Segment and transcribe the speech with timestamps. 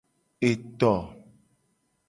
[0.51, 0.93] Eto.